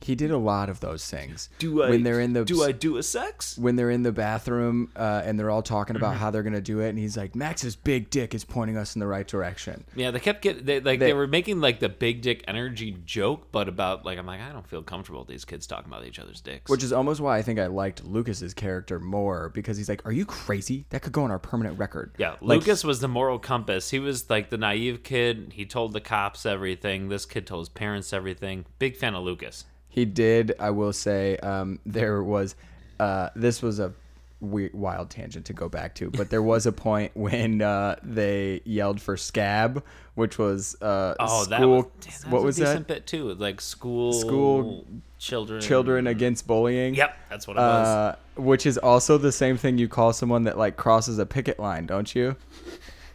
[0.02, 1.48] He did a lot of those things.
[1.58, 3.58] Do I when they're in the do I do a sex?
[3.58, 6.20] when they're in the bathroom uh, and they're all talking about Mm-hmm.
[6.20, 9.00] how they're gonna do it, and he's like, Max's big dick is pointing us in
[9.00, 9.84] the right direction.
[9.94, 12.96] Yeah, they kept getting they like They- they, were making like the big dick energy
[13.04, 16.06] joke, but about like I'm like I don't feel comfortable with these kids talking about
[16.06, 16.70] each other's dicks.
[16.70, 20.12] Which is almost why I think I liked Lucas's character more because he's like, "Are
[20.12, 20.86] you crazy?
[20.90, 23.90] That could go on our permanent record." yeah, Like, Lucas was the moral compass.
[23.90, 25.52] He was like the naive kid.
[25.54, 27.08] He told the cops everything.
[27.08, 28.64] This kid told his parents everything.
[28.78, 29.64] Big fan of Lucas.
[29.90, 30.54] He did.
[30.58, 32.54] I will say um, there was.
[32.98, 33.92] Uh, this was a
[34.40, 38.62] weird, wild tangent to go back to, but there was a point when uh, they
[38.64, 39.82] yelled for scab,
[40.14, 41.76] which was uh, Oh, that school.
[41.76, 42.94] was, damn, that what was was a decent that?
[42.94, 43.34] bit too.
[43.34, 44.86] Like school, School
[45.18, 46.94] children, Children against bullying.
[46.94, 47.86] Yep, that's what it was.
[47.86, 51.58] Uh, which is also the same thing you call someone that like crosses a picket
[51.60, 52.36] line, don't you?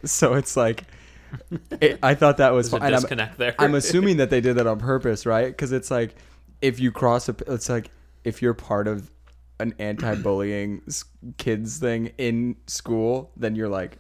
[0.04, 0.84] So it's like,
[1.82, 2.94] it, I thought that was There's a fun.
[2.94, 3.56] I'm- disconnect there.
[3.58, 5.48] I'm assuming that they did that on purpose, right?
[5.48, 6.14] Because it's like
[6.66, 7.92] if you cross a, it's like
[8.24, 9.12] if you're part of
[9.60, 10.82] an anti-bullying
[11.38, 14.00] kids thing in school, then you're like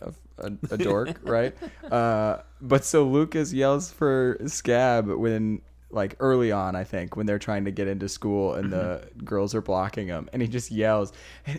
[0.00, 1.54] a, a, a dork, right?
[1.90, 7.38] Uh, but so Lucas yells for scab when like early on, I think, when they're
[7.38, 11.12] trying to get into school and the girls are blocking him, and he just yells,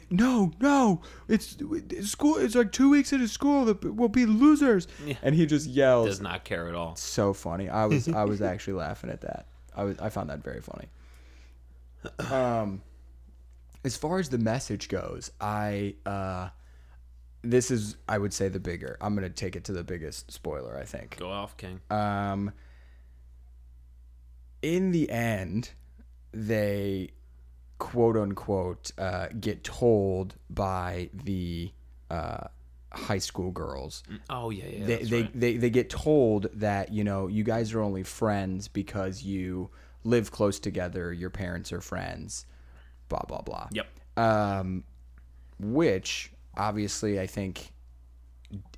[0.10, 1.02] "No, no!
[1.28, 1.56] It's,
[1.89, 2.38] it's school.
[2.38, 3.66] It's like two weeks into school.
[3.66, 5.16] that We'll be losers." Yeah.
[5.22, 6.96] And he just yells, Does not care at all.
[6.96, 7.70] so funny.
[7.70, 9.46] I was I was actually laughing at that.
[9.76, 10.88] I was I found that very funny.
[12.32, 12.82] Um,
[13.86, 16.50] as far as the message goes, I uh,
[17.42, 18.98] this is I would say the bigger.
[19.02, 20.78] I'm gonna take it to the biggest spoiler.
[20.78, 21.18] I think.
[21.18, 21.80] Go off, King.
[21.90, 22.52] Um,
[24.62, 25.72] in the end,
[26.32, 27.12] they
[27.80, 31.72] quote unquote uh, get told by the
[32.10, 32.48] uh,
[32.94, 34.86] high school girls Oh yeah, yeah.
[34.86, 35.40] they they, right.
[35.40, 39.70] they they get told that you know you guys are only friends because you
[40.04, 42.46] live close together your parents are friends
[43.10, 43.88] blah blah blah Yep.
[44.18, 44.84] um
[45.60, 47.72] which obviously i think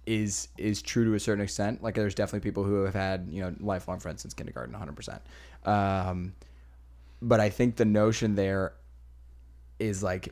[0.05, 3.41] is is true to a certain extent like there's definitely people who have had you
[3.41, 5.19] know lifelong friends since kindergarten 100%
[5.69, 6.33] um
[7.21, 8.73] but i think the notion there
[9.79, 10.29] is like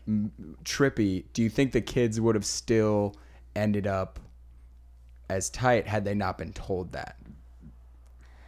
[0.64, 3.16] trippy do you think the kids would have still
[3.56, 4.20] ended up
[5.30, 7.18] as tight had they not been told that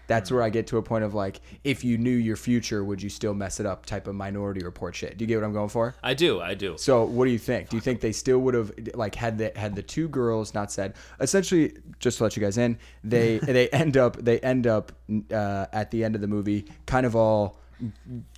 [0.07, 3.01] That's where I get to a point of like, if you knew your future, would
[3.01, 3.87] you still mess it up?
[3.87, 5.17] Type of Minority Report shit.
[5.17, 5.95] Do you get what I'm going for?
[6.03, 6.77] I do, I do.
[6.77, 7.69] So, what do you think?
[7.69, 10.71] Do you think they still would have like had the had the two girls not
[10.71, 10.93] said?
[11.19, 14.91] Essentially, just to let you guys in, they they end up they end up
[15.31, 17.57] uh, at the end of the movie, kind of all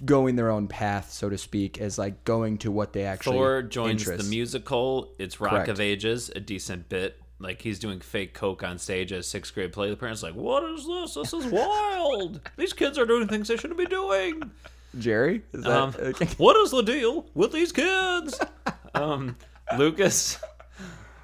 [0.05, 3.61] going their own path, so to speak, as like going to what they actually Thor
[3.61, 4.23] joins interest.
[4.25, 5.11] the musical.
[5.19, 5.69] It's Rock Correct.
[5.69, 7.19] of Ages, a decent bit.
[7.39, 9.89] Like he's doing fake coke on stage as sixth grade play.
[9.91, 11.13] The parents like, "What is this?
[11.13, 12.39] This is wild.
[12.57, 14.49] These kids are doing things they shouldn't be doing."
[14.97, 15.43] Jerry.
[15.53, 16.25] Is that, Um, okay.
[16.37, 18.39] what is the deal with these kids?
[18.95, 19.35] um,
[19.77, 20.39] Lucas,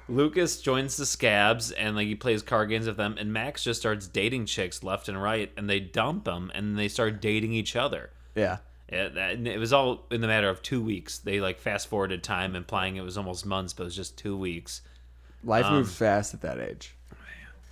[0.08, 3.80] Lucas joins the Scabs and like he plays card games with them, and Max just
[3.80, 7.74] starts dating chicks left and right, and they dump them, and they start dating each
[7.76, 8.10] other.
[8.34, 8.58] Yeah.
[8.88, 11.18] It, it was all in the matter of two weeks.
[11.18, 14.36] They like fast forwarded time, implying it was almost months, but it was just two
[14.36, 14.82] weeks.
[15.42, 16.94] Life Um, moves fast at that age.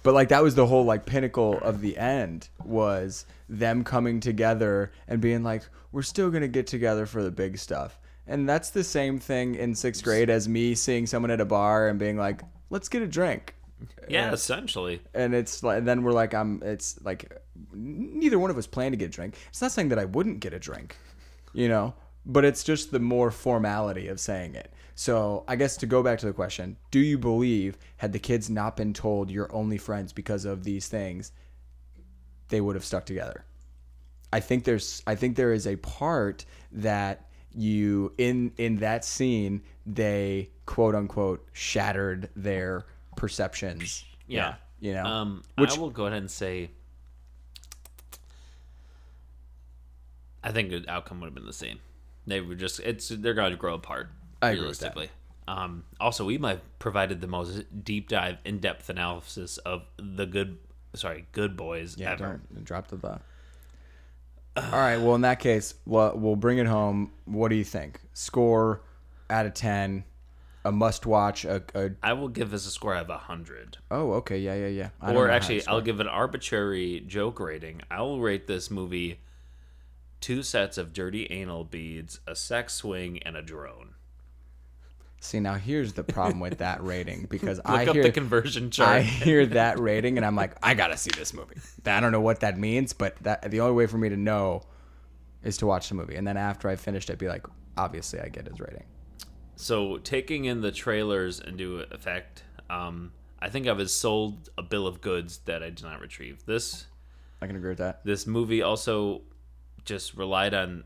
[0.03, 4.90] But like that was the whole like pinnacle of the end was them coming together
[5.07, 7.99] and being like, we're still gonna get together for the big stuff.
[8.26, 11.88] And that's the same thing in sixth grade as me seeing someone at a bar
[11.88, 13.54] and being like, let's get a drink.
[14.08, 15.00] Yeah, essentially.
[15.14, 16.62] And it's like, and then we're like, I'm.
[16.62, 19.37] It's like, neither one of us planned to get a drink.
[19.48, 20.96] It's not saying that I wouldn't get a drink,
[21.52, 24.72] you know, but it's just the more formality of saying it.
[24.94, 28.50] So I guess to go back to the question, do you believe had the kids
[28.50, 31.32] not been told you're only friends because of these things,
[32.48, 33.44] they would have stuck together?
[34.32, 39.62] I think there's I think there is a part that you in in that scene
[39.87, 42.85] they quote unquote shattered their
[43.17, 44.05] perceptions.
[44.27, 44.55] Yeah.
[44.81, 45.05] you know.
[45.05, 46.71] Um, Which- I will go ahead and say,
[50.43, 51.79] I think the outcome would have been the same.
[52.27, 54.09] They were just it's they're going to grow apart.
[54.41, 54.95] I agree with that.
[54.95, 55.11] realistically.
[55.49, 60.25] Um, also, we might have provided the most deep dive, in depth analysis of the
[60.25, 60.59] good,
[60.95, 62.41] sorry, good boys Yeah, ever.
[62.53, 63.23] don't drop the thought.
[64.57, 64.99] All right.
[64.99, 67.12] Well, in that case, we'll, we'll bring it home.
[67.25, 68.01] What do you think?
[68.12, 68.83] Score
[69.31, 70.05] out of ten,
[70.65, 71.45] a must-watch.
[71.45, 73.79] A, a I will give this a score of hundred.
[73.91, 74.88] oh, okay, yeah, yeah, yeah.
[75.01, 75.67] I Or actually.
[75.67, 77.81] I'll give an arbitrary joke rating.
[77.91, 79.21] I will rate this movie
[80.21, 83.95] two sets of dirty anal beads, a sex swing, and a drone.
[85.26, 85.40] See.
[85.40, 88.88] Now here's the problem with that rating because I up hear the conversion chart.
[88.88, 91.56] I hear that rating and I'm like, I gotta see this movie.
[91.87, 94.62] I don't know what that means, but that the only way for me to know
[95.42, 98.28] is to watch the movie, and then after I finished, I'd be like, obviously, I
[98.28, 98.85] get his rating.
[99.56, 104.87] So taking in the trailers into effect, um, I think I was sold a bill
[104.87, 106.44] of goods that I did not retrieve.
[106.46, 106.87] This
[107.40, 108.04] I can agree with that.
[108.04, 109.22] this movie also
[109.85, 110.85] just relied on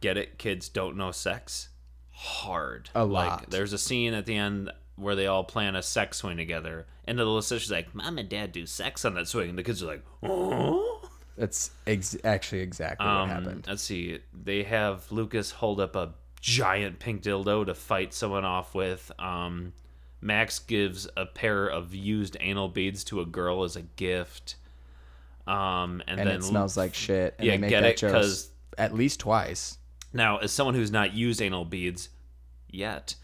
[0.00, 1.68] get it kids don't know sex
[2.22, 3.50] hard A like lot.
[3.50, 7.18] there's a scene at the end where they all plan a sex swing together and
[7.18, 9.82] the little sister's like mom and dad do sex on that swing and the kids
[9.82, 11.00] are like oh
[11.36, 13.64] That's ex- actually exactly what um, happened.
[13.66, 18.74] let's see they have lucas hold up a giant pink dildo to fight someone off
[18.74, 19.72] with um,
[20.20, 24.56] max gives a pair of used anal beads to a girl as a gift
[25.46, 27.34] um, and, and then it smells like shit.
[27.38, 27.96] And Yeah, they make get that it?
[27.96, 29.76] joke 'Cause- at least twice.
[30.12, 32.08] Now, as someone who's not used anal beads
[32.68, 33.14] yet,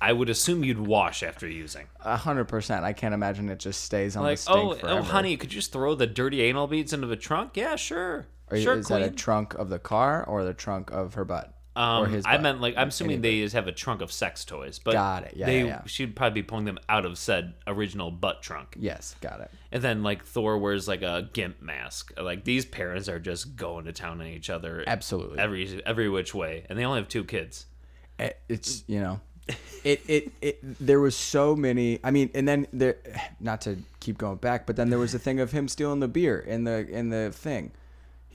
[0.00, 1.86] I would assume you'd wash after using.
[2.04, 2.84] A hundred percent.
[2.84, 4.98] I can't imagine it just stays on Like, the stink oh, oh forever.
[5.00, 7.56] oh, honey, could you just throw the dirty anal beads into the trunk?
[7.56, 8.26] Yeah, sure.
[8.52, 9.00] You- sure, is queen.
[9.00, 11.52] that a trunk of the car or the trunk of her butt?
[11.76, 12.42] Um, or his I butt?
[12.42, 15.34] meant like I'm assuming they just have a trunk of sex toys, but Got it.
[15.36, 15.82] Yeah, they yeah, yeah.
[15.86, 18.76] she'd probably be pulling them out of said original butt trunk.
[18.78, 19.50] Yes, got it.
[19.70, 22.12] And then like Thor wears like a gimp mask.
[22.20, 25.38] Like these parents are just going to town on each other Absolutely.
[25.38, 27.66] every every which way, and they only have two kids.
[28.18, 29.20] It- it's you know,
[29.84, 32.00] it, it it there was so many.
[32.02, 32.96] I mean, and then there,
[33.40, 36.08] not to keep going back, but then there was the thing of him stealing the
[36.08, 37.72] beer in the in the thing.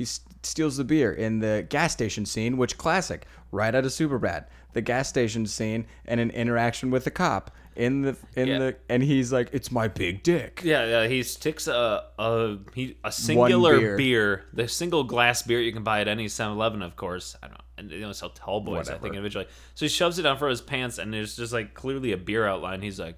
[0.01, 0.07] He
[0.43, 4.45] steals the beer in the gas station scene, which classic, right out of Superbad.
[4.73, 8.59] The gas station scene and an interaction with the cop in the in Yeah.
[8.59, 11.07] the and he's like, "It's my big dick." Yeah, yeah.
[11.07, 13.97] He sticks a a he, a singular beer.
[13.97, 14.45] beer.
[14.53, 17.35] the single glass beer you can buy at any 7-Eleven, of course.
[17.43, 18.89] I don't know, and they don't sell tall boys.
[18.89, 19.47] I think individually.
[19.75, 22.47] So he shoves it down for his pants, and there's just like clearly a beer
[22.47, 22.81] outline.
[22.81, 23.17] He's like,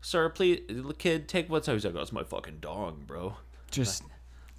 [0.00, 0.60] "Sir, please,
[0.98, 3.34] kid, take what's." He's like, "Oh, it's my fucking dong, bro."
[3.72, 4.02] Just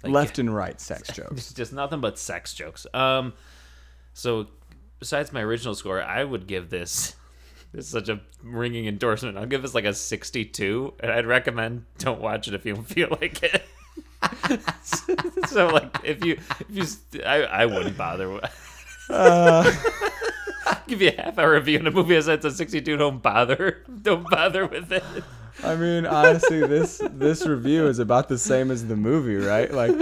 [0.04, 1.32] left and right sex jokes.
[1.32, 2.86] It's just nothing but sex jokes.
[2.94, 3.32] Um,
[4.12, 4.48] so
[4.98, 7.16] besides my original score, I would give this.
[7.74, 9.38] This is such a ringing endorsement.
[9.38, 12.84] I'll give this like a 62, and I'd recommend don't watch it if you don't
[12.84, 13.62] feel like it.
[15.48, 18.38] so like if you if you st- I, I wouldn't bother.
[19.08, 19.72] Uh.
[20.66, 22.96] I'll give you a half hour review on a movie that says it's a 62.
[22.98, 23.84] Don't bother.
[24.02, 25.04] Don't bother with it.
[25.64, 29.72] I mean, honestly, this this review is about the same as the movie, right?
[29.72, 29.94] Like,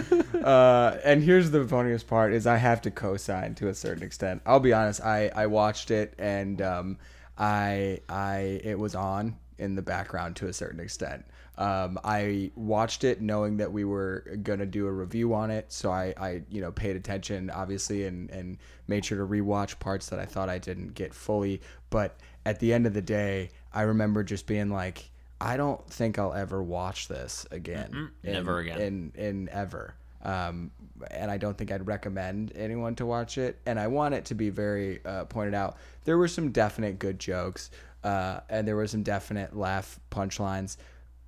[0.43, 4.43] uh, and here's the funniest part: is I have to co-sign to a certain extent.
[4.47, 5.03] I'll be honest.
[5.03, 6.99] I I watched it and um,
[7.37, 11.27] I I it was on in the background to a certain extent.
[11.59, 15.91] Um, I watched it knowing that we were gonna do a review on it, so
[15.91, 18.57] I, I you know paid attention obviously and and
[18.89, 21.61] made sure to rewatch parts that I thought I didn't get fully.
[21.91, 25.10] But at the end of the day, I remember just being like,
[25.41, 28.81] I don't think I'll ever watch this again, in- never again.
[28.81, 29.95] in in ever.
[30.23, 30.71] Um,
[31.11, 33.59] and I don't think I'd recommend anyone to watch it.
[33.65, 35.79] And I want it to be very uh, pointed out.
[36.05, 37.71] There were some definite good jokes,
[38.05, 40.77] uh, and there were some definite laugh punchlines.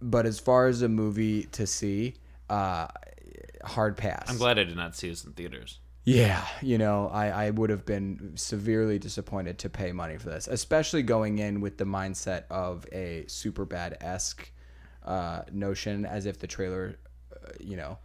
[0.03, 2.15] But as far as a movie to see,
[2.51, 2.89] uh,
[3.65, 4.29] hard pass.
[4.29, 5.79] I'm glad I did not see this in theaters.
[6.05, 10.49] Yeah, you know, I, I would have been severely disappointed to pay money for this,
[10.49, 14.51] especially going in with the mindset of a Superbad esque
[15.05, 16.99] uh, notion, as if the trailer,
[17.33, 17.99] uh, you know,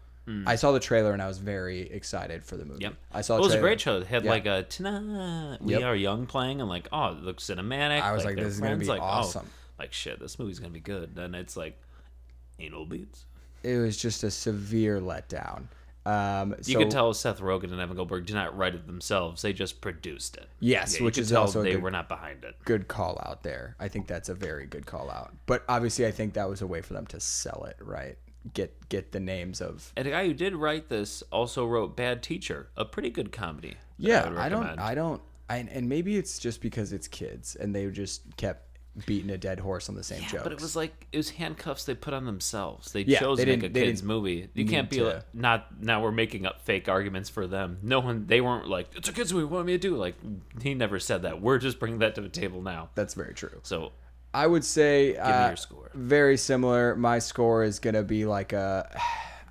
[0.45, 2.83] I saw the trailer and I was very excited for the movie.
[2.83, 2.95] Yep.
[3.13, 3.35] I saw.
[3.35, 3.95] Well, it was a great show.
[3.99, 4.29] It had Yeah.
[4.29, 5.83] like a tonight we Yep.
[5.83, 8.01] are young playing and like oh it looks cinematic.
[8.01, 9.47] I was like, their this is gonna be like, oh, awesome.
[9.79, 11.15] like shit, this movie's gonna be good.
[11.15, 11.81] Then it's like
[12.59, 13.23] anal beats.
[13.63, 15.67] It was just a severe letdown.
[16.07, 19.41] Um, You so, can tell Seth Rogen and Evan Goldberg did not write it themselves.
[19.41, 20.47] They just produced it.
[20.59, 22.55] Yes, Yeah, which is tell also they good- were not behind it.
[22.63, 23.75] good call out there.
[23.79, 25.33] I think that's a very good call out.
[25.45, 28.17] But obviously, I think that was a way for them to sell it, right?
[28.53, 32.23] Get get the names of And the guy who did write this also wrote Bad
[32.23, 33.75] Teacher, a pretty good comedy.
[33.97, 34.79] Yeah, would I, don't.
[34.79, 35.21] I don't.
[35.49, 38.66] I, and maybe it's just because it's kids and they just kept
[39.05, 40.43] beating a dead horse on the same Yeah, jokes.
[40.43, 42.91] but it was like it was handcuffs they put on themselves.
[42.91, 44.49] They Yeah, chose they to make a kids movie.
[44.53, 46.01] You can't be need like, not now.
[46.01, 47.77] We're making up fake arguments for them.
[47.81, 48.25] No one.
[48.27, 49.45] They weren't like it's a kids movie.
[49.45, 49.95] What want me to do?
[49.95, 50.15] Like
[50.61, 51.41] he never said that.
[51.41, 52.89] We're just bringing that to the table now.
[52.95, 53.59] That's very true.
[53.63, 53.91] So
[54.33, 55.91] I would say me uh, your score.
[55.93, 56.95] very similar.
[56.95, 58.89] My score is gonna be like a.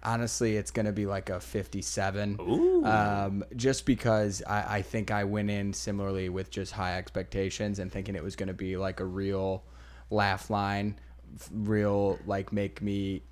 [0.07, 2.39] Honestly, it's gonna be like a fifty-seven.
[2.41, 2.85] Ooh.
[2.85, 7.91] Um, just because I, I think I went in similarly with just high expectations and
[7.91, 9.65] thinking it was gonna be like a real
[10.11, 10.95] laugh line,
[11.53, 13.23] real like make me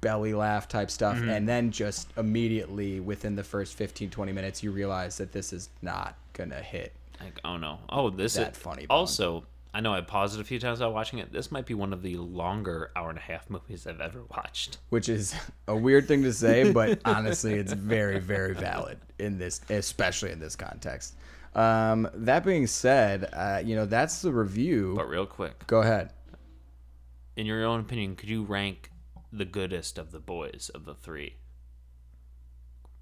[0.00, 1.30] belly laugh type stuff Mm-hmm.
[1.30, 5.70] and then just immediately within the first 15 20 minutes you realize that this is
[5.80, 7.78] not gonna hit like oh no.
[7.88, 8.98] Oh this That is funny bone.
[8.98, 11.32] Also, I know I paused it a few times while watching it.
[11.32, 14.78] This might be one of the longer hour and a half movies I've ever watched.
[14.90, 15.34] which is
[15.68, 20.38] a weird thing to say, but honestly, it's very, very valid in this, especially in
[20.38, 21.16] this context.
[21.56, 24.94] Um, that being said, uh, you know that's the review.
[24.96, 26.12] But real quick, Go ahead.
[27.36, 28.90] in your own opinion, could you rank
[29.32, 31.34] the goodest of the boys of the three?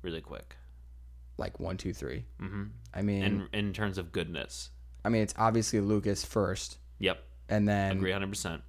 [0.03, 0.57] Really quick.
[1.39, 2.25] Like one, two, three.
[2.41, 2.65] Mm-hmm.
[2.95, 4.71] I mean, In in terms of goodness.
[5.05, 7.23] I mean, it's obviously Lucas first, Yep.
[7.49, 8.61] and then Agree 100%.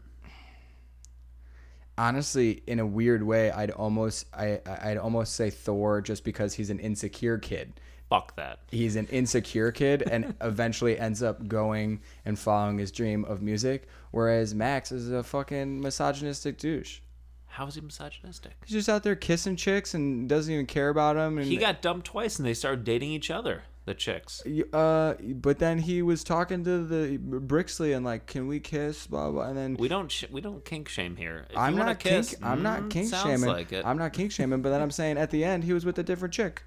[1.97, 6.69] honestly, in a weird way, I'd almost, I, I'd almost say Thor just because he's
[6.69, 7.79] an insecure kid.
[8.09, 8.59] Fuck that.
[8.69, 13.87] he's an insecure kid and eventually ends up going and following his dream of music
[14.11, 16.99] whereas max is a fucking misogynistic douche
[17.47, 18.51] How is he misogynistic?
[18.65, 21.81] he's just out there kissing chicks and doesn't even care about them and He got
[21.81, 24.41] dumped twice and they started dating each other, the chicks.
[24.73, 29.29] uh but then he was talking to the Brixlee and like can we kiss blah
[29.31, 31.45] blah and then We don't sh- we don't kink shame here.
[31.49, 33.85] If i'm not kiss, kink i'm not mm, kink shaming like it.
[33.85, 36.03] i'm not kink shaming but then i'm saying at the end he was with a
[36.03, 36.63] different chick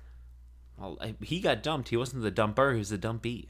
[0.78, 1.88] Well, he got dumped.
[1.88, 2.72] He wasn't the dumper.
[2.74, 3.48] He was the dumpee.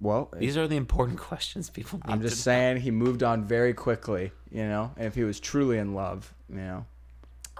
[0.00, 3.44] well These are the important questions people need i'm to just saying he moved on
[3.44, 6.86] very quickly you know and if he was truly in love you know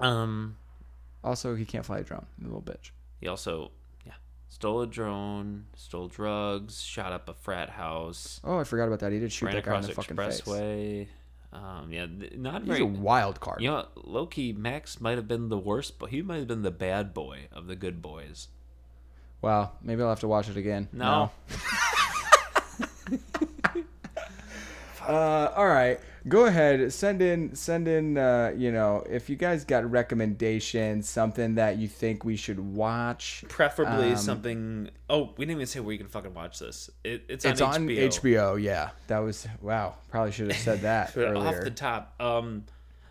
[0.01, 0.57] Um,
[1.23, 2.27] Also, he can't fly a drone.
[2.41, 2.93] Little bitch.
[3.21, 3.73] he also,
[4.49, 9.13] stole a drone, stole drugs, shot up a frat house, Oh, I forgot about that.
[9.13, 10.41] He did shoot that guy in the fucking face.
[10.41, 11.09] expressway.
[11.53, 12.81] Um, yeah, th- not He's very.
[12.83, 13.63] a wild card.
[13.63, 16.63] You know, low key, Max might have been the worst, but he might have been
[16.63, 18.49] the bad boy of the good boys.
[19.41, 19.73] Wow.
[19.83, 20.89] Maybe I'll have to watch it again.
[20.93, 21.31] No.
[25.07, 25.99] Uh, all right.
[26.29, 26.93] Go ahead.
[26.93, 27.55] Send in.
[27.55, 28.19] Send in.
[28.19, 33.45] Uh, you know, if you guys got recommendations, something that you think we should watch.
[33.49, 34.91] Preferably Um, something.
[35.09, 36.91] Oh, we didn't even say where you can fucking watch this.
[37.05, 38.09] It, it's on It's on HBO.
[38.09, 38.63] HBO.
[38.63, 39.95] Yeah, that was wow.
[40.11, 41.37] Probably should have said that earlier.
[41.37, 42.15] off the top.
[42.21, 42.65] Um,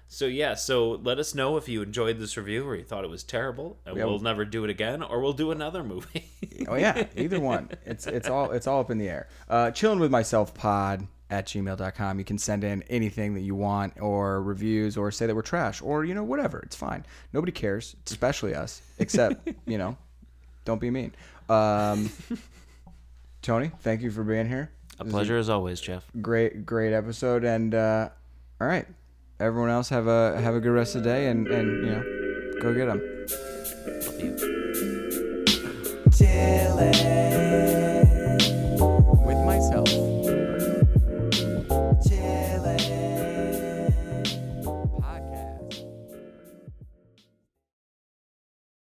[0.10, 3.10] so yeah, so let us know if you enjoyed this review or you thought it
[3.10, 4.06] was terrible, and Yeah.
[4.06, 6.26] we'll never do it again, or we'll do another movie.
[6.68, 7.70] Oh yeah, either one.
[7.86, 9.28] It's it's all it's all up in the air.
[9.50, 12.20] Uh, chilling with myself pod at gmail.com.
[12.20, 15.82] You can send in anything that you want or reviews or say that we're trash
[15.82, 16.60] or you know whatever.
[16.60, 17.06] It's fine.
[17.34, 18.82] Nobody cares, especially us.
[19.00, 19.98] Except you know,
[20.66, 21.14] don't be mean.
[21.50, 22.10] Um,
[23.42, 24.72] Tony, thank you for being here.
[25.00, 26.06] A pleasure as always, Jeff.
[26.22, 28.10] Great great episode and uh,
[28.60, 28.88] all right,
[29.40, 32.04] everyone else have a have a good rest of the day and and you know
[32.62, 33.00] go get them.
[34.06, 34.36] Love you.
[36.10, 37.87] Chillin'.